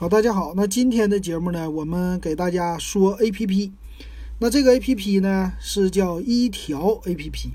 [0.00, 0.52] 好，大家好。
[0.54, 3.72] 那今天的节目呢，我们给大家说 A P P。
[4.38, 7.50] 那这个 A P P 呢是叫一条 A P P。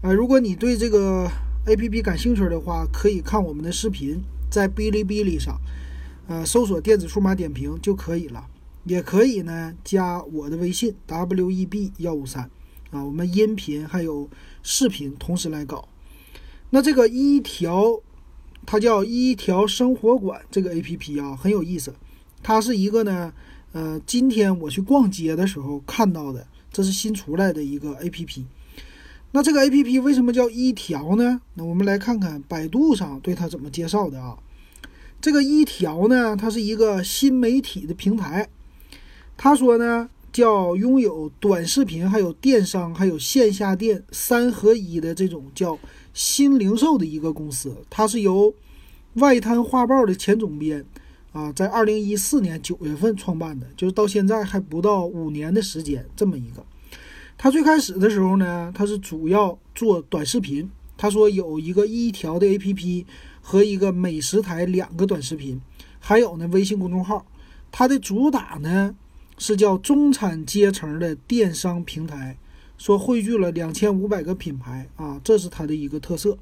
[0.00, 1.28] 呃，如果你对这个
[1.66, 5.60] A P P 感兴趣的话，可以看我们的视频，在哔哩哔哩上，
[6.28, 8.46] 呃，搜索“电子数码点评”就可以了。
[8.84, 12.48] 也可以呢，加我的微信 W E B 幺五三
[12.92, 14.30] 啊，我们音频还有
[14.62, 15.88] 视频同时来搞。
[16.70, 18.00] 那这个一条。
[18.66, 21.94] 它叫一条生活馆，这个 A P P 啊很有意思。
[22.42, 23.32] 它是一个呢，
[23.72, 28.44] 呃，今天我去逛街的时候看到的，这是新出来的一个 A P P。
[29.32, 31.40] 那这个 A P P 为什么叫一条呢？
[31.54, 34.36] 那我们来看看百度上对它怎么介绍的啊。
[35.20, 38.48] 这个一条呢，它是一个新媒体的平台。
[39.36, 45.78] 他说呢，叫拥有短视频、还有电商、还有线下店三合一的这种叫。
[46.14, 48.54] 新零售的一个公司，它是由
[49.14, 50.84] 外滩画报的前总编
[51.32, 56.64] 啊，在二零一四年九月份创办的，就是到现在还不到五年的时间，这么一个。
[57.36, 60.70] 他最开始的时候呢，他是主要做短视频。
[60.96, 63.04] 他说有一个一条的 APP
[63.42, 65.60] 和一个美食台两个短视频，
[65.98, 67.26] 还有呢微信公众号。
[67.72, 68.94] 它的主打呢
[69.36, 72.36] 是叫中产阶层的电商平台。
[72.76, 76.36] 说汇聚了两千五百个品牌啊，这是它的一个特色。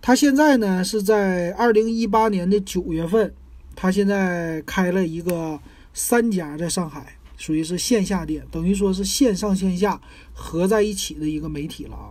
[0.00, 3.34] 它现在呢是在二零一八年的九月份，
[3.74, 5.58] 它现在开了一个
[5.92, 10.00] 三家在上海，属于是线下店，等于说是线上线下
[10.32, 12.10] 合在一起的一个媒体了啊。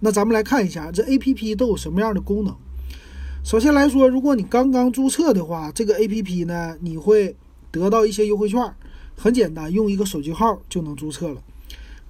[0.00, 2.56] 那咱们来看一下这 A P P 都有什么样的功能。
[3.44, 7.36] 首先来说，如果你刚刚注册的话，这个 A P P 呢你会
[7.70, 8.60] 得到一些优惠券，
[9.16, 11.42] 很简单，用一个手机号就能注册了。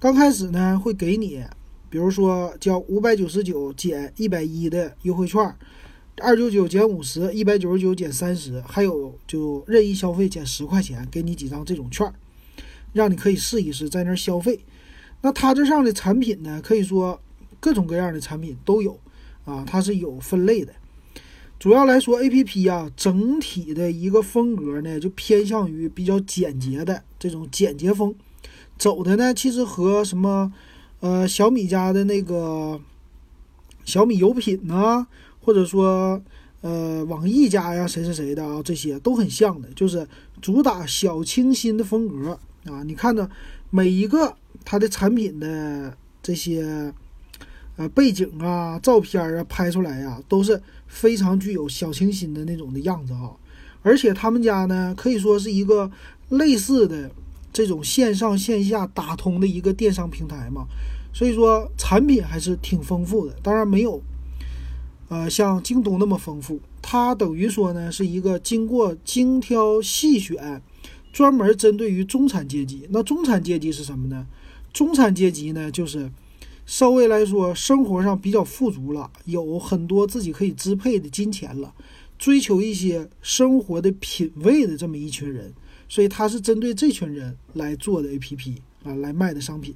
[0.01, 1.43] 刚开始呢，会给你，
[1.87, 5.55] 比如说交五百九十九减一百一的优惠券，
[6.17, 12.11] 二九九减五十，一百九十九减三十，还有就任意消费减十块钱，给你几张这种券，
[12.93, 14.61] 让你可以试一试在那儿消费。
[15.21, 17.21] 那它这上的产品呢，可以说
[17.59, 18.99] 各种各样的产品都有
[19.45, 20.73] 啊，它是有分类的。
[21.59, 28.15] 主要来说，A P P 啊，整体的一个风格呢，就偏向于比较简洁的这种简洁风。
[28.81, 30.51] 走的呢，其实和什么，
[31.01, 32.81] 呃，小米家的那个
[33.85, 35.05] 小米有品呐，
[35.39, 36.19] 或者说，
[36.61, 40.07] 呃，网易家呀，谁谁谁的啊，这些都很像的，就是
[40.41, 42.81] 主打小清新的风格啊。
[42.81, 43.29] 你看呢，
[43.69, 46.91] 每一个它的产品的这些，
[47.75, 53.37] 呃，背景啊、照片啊拍出来呀，都是非常具有小清新的那种的样子哈。
[53.83, 55.91] 而且他们家呢，可以说是一个
[56.29, 57.11] 类似的。
[57.53, 60.65] 这种线上线下打通的一个电商平台嘛，
[61.13, 63.35] 所以说产品还是挺丰富的。
[63.43, 64.01] 当然没有，
[65.09, 66.59] 呃，像京东那么丰富。
[66.81, 70.61] 它等于说呢，是一个经过精挑细选，
[71.13, 72.87] 专门针对于中产阶级。
[72.89, 74.25] 那中产阶级是什么呢？
[74.73, 76.09] 中产阶级呢，就是
[76.65, 81.73] 稍微来说生活上比较富足了，有很多自己可以支配的金钱了，
[82.17, 85.53] 追求一些生活的品味的这么一群人。
[85.91, 89.75] 所以它是针对这群人来做的 A P P 啊，来卖的商品。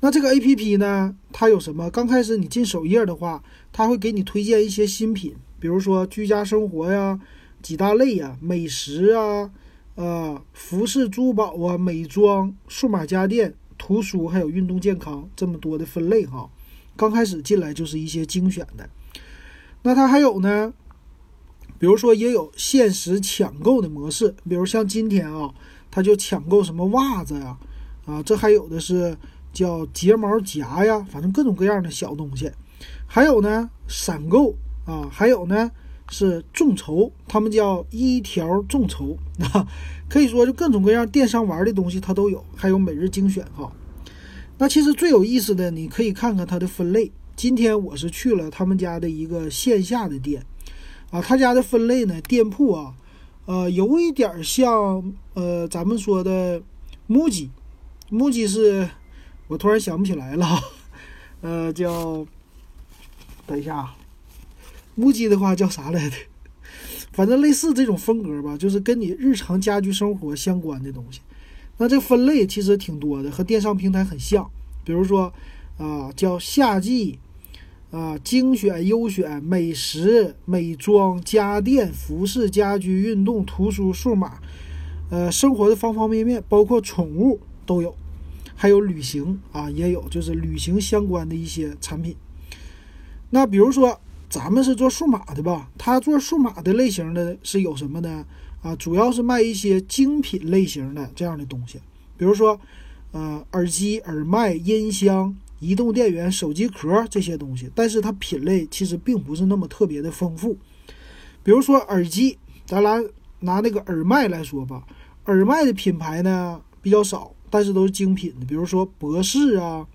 [0.00, 1.90] 那这个 A P P 呢，它有什么？
[1.90, 7.20] 刚开始你进首页的话，它会给你推荐一些新品，比如说居家生活呀、
[7.60, 9.50] 几大类呀、美食啊、
[9.96, 16.48] 呃、服饰珠宝啊、美妆、数码家电、图书，还有运动健康这么多的分类哈。
[16.96, 18.88] 刚开始进来就是一些精选的。
[19.82, 20.72] 那它还有呢？
[21.78, 25.52] 比如说，也有限时抢购的模式，比如像今天啊，
[25.90, 27.56] 他就抢购什么袜子呀，
[28.06, 29.16] 啊，这还有的是
[29.52, 32.50] 叫睫毛夹呀，反正各种各样的小东西。
[33.06, 34.54] 还有呢，闪购
[34.84, 35.70] 啊，还有呢
[36.10, 39.16] 是众筹，他们叫一条众筹
[39.52, 39.66] 啊，
[40.08, 43.70] 可以说就各种各样电商玩的东西它都有，还有每日精选哈。
[44.58, 47.10] 那其实最有意思的，你可以看看它的分类。
[47.34, 50.42] 今天我是去了他们家的一个线下的店。
[51.10, 52.20] 啊，他家的分类呢？
[52.22, 52.94] 店铺啊，
[53.44, 56.60] 呃，有一点像呃，咱们说的
[57.06, 57.50] 木吉，
[58.10, 58.88] 木吉是，
[59.46, 60.60] 我突然想不起来了，
[61.42, 62.26] 呃，叫，
[63.46, 63.96] 等一下啊，
[64.96, 66.16] 木吉的话叫啥来着？
[67.12, 71.20] 反正类似这种风格吧，就是跟你日常家居生活相关的东西。
[71.78, 74.50] 那这分类其实挺多的，和电商平台很像。
[74.84, 75.32] 比如说
[75.78, 77.20] 啊，叫夏季。
[77.90, 84.40] 啊，精选、优选、美食、美妆、家电、服饰、家居、运动、图书、数码，
[85.08, 87.94] 呃，生活的方方面面，包括宠物都有，
[88.54, 92.16] 还有旅行啊，也有，就是旅行相关的一些产品。
[93.30, 95.70] 那比如说咱们是做数码的吧？
[95.78, 98.26] 他做数码的类型的是有什么呢？
[98.62, 101.78] 啊，主要是卖一些精品类型的这样的东西，
[102.16, 102.60] 比如说，
[103.12, 107.70] 呃，耳机、耳麦、音箱、移动电源、手机壳这些东西。
[107.74, 110.56] 但是它品类其实并不是那么特别的丰富。
[111.42, 113.02] 比如说耳机，咱拿
[113.40, 114.84] 拿那个耳麦来说吧，
[115.26, 119.86] 耳麦的品牌呢比较少，但是都是精品的，比如说博士啊。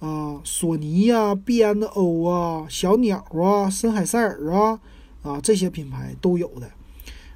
[0.00, 4.80] 啊，索尼呀、B N O 啊、小鸟啊、森海塞尔啊，
[5.22, 6.68] 啊这些品牌都有的。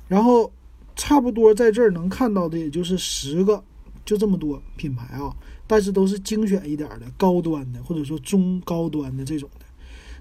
[0.09, 0.51] 然后
[0.97, 3.63] 差不多在这儿能看到的也就是十个，
[4.05, 5.33] 就这么多品牌啊。
[5.67, 9.67] 但是都是精选一点的、高端的，或者说中高端的这种的。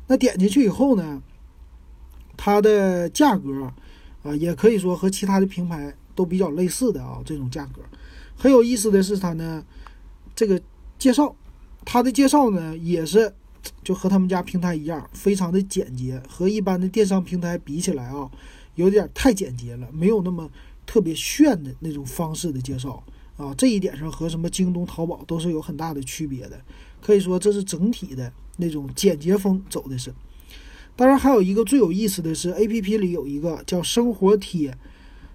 [0.07, 1.21] 那点进去以后呢，
[2.37, 3.71] 它的价格
[4.23, 7.21] 啊，也可以说和其他的品牌都比较类似的啊。
[7.25, 7.81] 这种价格
[8.35, 9.63] 很有意思的是，它呢
[10.35, 10.61] 这个
[10.97, 11.35] 介绍。
[11.87, 13.31] 它的介绍呢，也是
[13.83, 18.27] 就和他们家平台一样，非常的简洁，和一般的电商平台比起来啊，
[18.73, 20.49] 有点太简洁了，没有那么
[20.87, 23.03] 特别炫的那种方式的介绍
[23.37, 23.53] 啊。
[23.57, 26.59] 这一点上和什么京东、淘宝都是有很大的区别的。
[27.01, 30.13] 可以说这是整体的那种简洁风走的是。
[30.95, 34.77] 当然，还有一个最有意思的是，A P P 里有一个叫生活贴，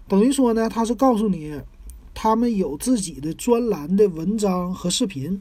[0.08, 1.60] 等于说呢，它是告诉你
[2.14, 5.40] 他们有自己的专栏的文章和视频。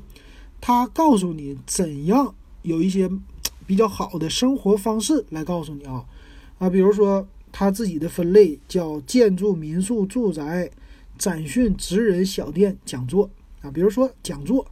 [0.62, 3.10] 它告诉你怎样有一些
[3.66, 6.04] 比较好的生活方式来告诉你啊
[6.58, 10.70] 啊，比如说他自己的分类叫建筑、民宿、住宅、
[11.20, 13.30] 展讯、职人、小店、讲座
[13.62, 13.70] 啊。
[13.70, 14.66] 比如说讲座，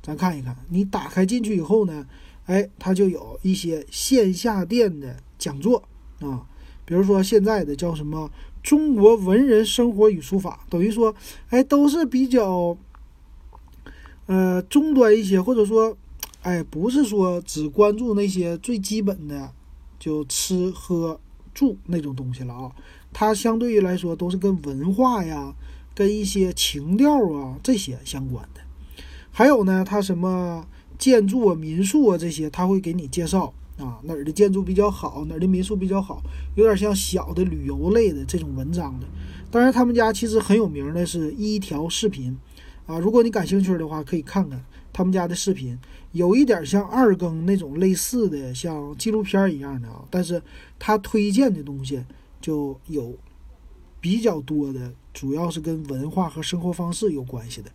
[0.00, 2.06] 咱看一看，你打开进去以后呢，
[2.46, 5.82] 哎，它就有一些线下店的讲座
[6.20, 6.46] 啊。
[6.84, 8.30] 比如说现在的叫什么
[8.62, 11.12] 中国文人生活与书法，等于说，
[11.48, 12.78] 哎，都是比较。
[14.26, 15.94] 呃，中端一些，或者说，
[16.40, 19.52] 哎，不是说只关注那些最基本的，
[19.98, 21.20] 就吃喝
[21.52, 22.72] 住那种东西了啊。
[23.12, 25.54] 它相对于来说都是跟文化呀、
[25.94, 28.60] 跟一些情调啊这些相关的。
[29.30, 30.66] 还有呢，它什么
[30.98, 36.22] 建筑啊、民宿啊这些，他会给你介绍啊，哪儿的建筑比较好，哪儿的民宿比较好，
[36.54, 39.06] 有点像小的旅游类的这种文章的。
[39.50, 42.36] 当然，他们家其实很有名的是一条视频。
[42.86, 44.62] 啊，如果你感兴趣的话，可以看看
[44.92, 45.78] 他们家的视频，
[46.12, 50.04] 有一点像二更那种类似的，像纪录片一样的啊。
[50.10, 50.42] 但是
[50.78, 52.04] 他推荐的东西
[52.42, 53.16] 就有
[54.00, 57.70] 比较多的，主要是跟文化和生活方式有关系的。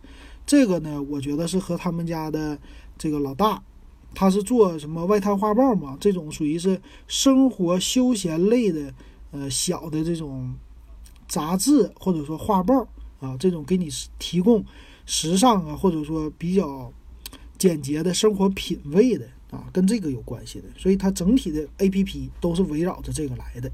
[0.46, 2.56] 这个呢，我觉得是和他们家的
[2.96, 3.60] 这个老大，
[4.14, 8.94] 他是做什么外滩画报嘛，这种属于是生活休闲类的，
[9.32, 10.54] 呃，小的这种
[11.26, 12.86] 杂志或者说画报
[13.18, 13.88] 啊，这种给你
[14.20, 14.64] 提供。
[15.06, 16.92] 时尚啊，或者说比较
[17.58, 23.68] 简洁的生活品味的啊，跟这个有关系的，所以它整体的 A P P 都是围绕着这个来的。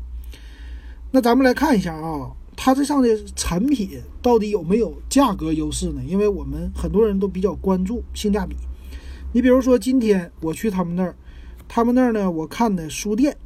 [1.11, 6.03] 那咱们来看一下啊，它这上的产品到底有没有价格优势呢？
[6.05, 8.57] 因为我们很多人都比较关注性价比。
[9.33, 11.15] 你比如说今天我去他们那儿，
[11.69, 13.37] 他们那儿呢，我看的书店，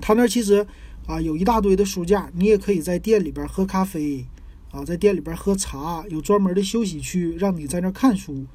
[0.00, 0.66] 他那儿其实
[1.06, 4.26] 啊有一大堆的书架，你也可以在店里边喝咖啡。
[4.72, 8.46] 啊，在店里边喝茶，有专门的休息区，让你在那看书，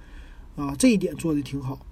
[0.56, 1.86] 啊，这一点做的挺好。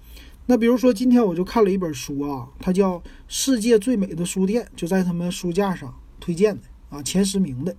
[0.46, 2.98] 那比如说今天我就看了一本书啊，它叫
[3.28, 7.74] 《世界最美的书店》，就在他们书架上推荐的啊，前十名的。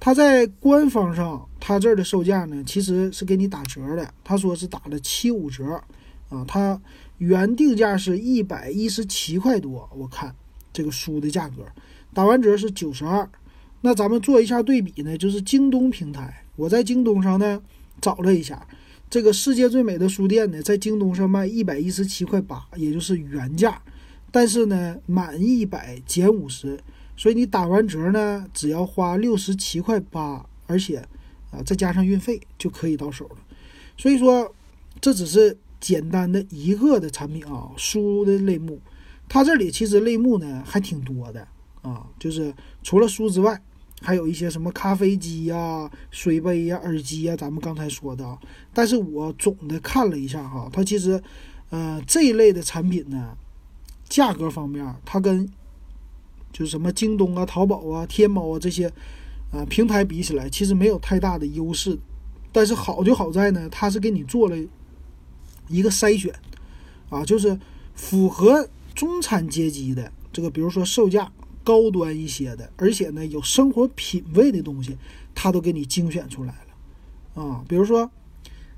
[0.00, 5.82] 它在官方上，它这儿的售价呢，其实是给你打折的，他说是打了七五折，
[6.28, 6.78] 啊，它
[7.18, 10.34] 原定价是一百一十七块多，我看
[10.72, 11.64] 这个书的价格，
[12.12, 13.26] 打完折是九十二。
[13.80, 17.62] 那咱们做一下对比呢，就是京东平台，我在京东上呢
[18.00, 18.66] 找了一下，
[19.08, 23.80] 这个世界最美的书店呢，在京东上卖一百一十七块八，也就是原价，
[24.30, 26.78] 但是呢满一百减五十，
[27.16, 30.98] 所以你打完折呢只要花六十七块八，而且
[31.50, 33.36] 啊再加上运费就可以到手了。
[33.96, 34.54] 所以说
[35.00, 38.80] 这只是简单的一个的产品啊，书的类目，
[39.28, 41.46] 它这里其实类目呢还挺多的
[41.82, 43.60] 啊，就是除了书之外。
[44.02, 48.38] 还有一些什么咖啡机呀、水杯呀、耳机呀，咱们刚才说的。
[48.74, 51.22] 但是我总的看了一下哈，它其实，
[51.70, 53.34] 呃，这一类的产品呢，
[54.06, 55.48] 价格方面，它跟
[56.54, 58.90] 就是什么京东啊、淘宝啊、天猫啊这些，
[59.50, 61.98] 呃，平台比起来，其实没有太大的优势。
[62.50, 64.56] 但是好就好在呢，它是给你做了
[65.68, 66.32] 一个筛选，
[67.10, 67.60] 啊，就是
[67.94, 71.30] 符合中产阶级的这个，比如说售价。
[71.66, 74.98] 高端一些的，而且呢有生活品味的东西，
[75.34, 76.54] 它都给你精选出来
[77.34, 77.64] 了啊。
[77.66, 78.10] 比如说，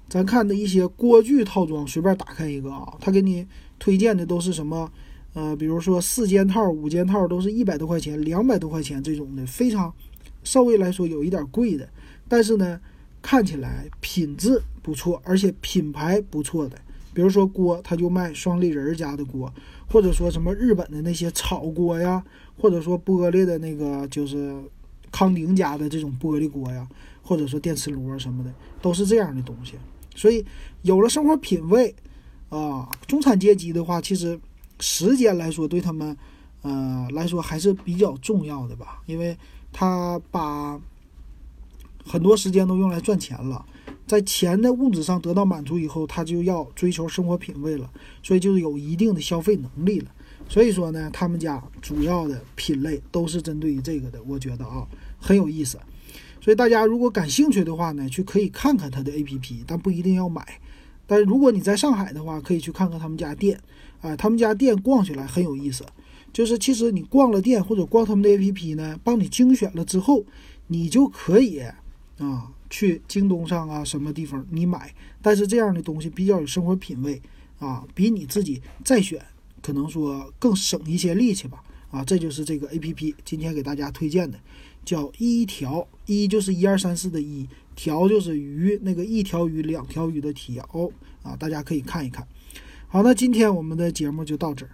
[0.09, 3.45] 咱看的一些锅具套装，随便打开一个啊，他给你
[3.81, 4.93] 推荐的都是什么？
[5.37, 9.93] 呃，比如说四件套、五件套都是一百多块钱、两百多块钱这种的，非常
[10.43, 11.87] 稍微来说有一点贵的，
[12.27, 12.81] 但是呢，
[13.21, 16.79] 看起来品质不错，而且品牌不错的。
[17.13, 19.53] 比如说锅，他就卖双立人家的锅，
[19.87, 22.25] 或者说什么日本的那些炒锅呀，
[22.57, 24.57] 或者说玻璃的那个就是
[25.13, 26.89] 康宁家的这种玻璃锅呀，
[27.23, 28.51] 或者说电磁炉什么的，
[28.81, 29.75] 都是这样的东西。
[30.15, 30.43] 所以
[30.81, 31.95] 有了生活品味
[32.49, 34.41] 啊，中产阶级的话，其实。
[34.81, 36.17] 时间来说，对他们，
[36.63, 39.37] 呃来说还是比较重要的吧，因为
[39.73, 40.81] 他把
[42.05, 43.65] 很多时间都用来赚钱了，
[44.07, 47.91] 在钱的物质上得到满足以后，他就要追求生活品味了，
[48.23, 50.11] 所以就是有一定的消费能力了。
[50.49, 54.87] 所以说呢，他们家主要的品类都是针对于这个的，我觉得啊
[55.19, 55.79] 很有意思。
[56.41, 60.61] 所以大家如果感兴趣的话呢，去可以看看他的 APP，但不一定要买。
[61.07, 63.61] 但是如果你在上海的话，可以去看看他们家店。
[64.03, 65.85] 啊，他们家店逛起来很有意思，
[66.31, 70.23] 就是其实你逛了店或者逛他们的 APP 呢，帮你精选了之后，
[70.67, 71.61] 你就可以
[72.19, 77.21] 啊去京东上啊什么地方你买，但是这样的东西比较有生活品味
[77.59, 79.21] 啊，比你自己再选
[79.63, 81.65] 可能说更省一些力气吧。
[81.91, 84.39] 啊，这就是这个 APP 今天给大家推荐的，
[84.85, 90.91] 叫一条一就是一二三四的一条就是鱼那个一条鱼两条鱼的条
[91.23, 92.27] 啊，大家可以看一看。
[92.89, 94.73] 好，那今天我们的节目就到这儿。